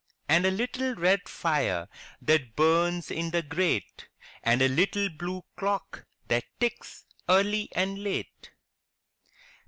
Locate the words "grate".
3.43-4.07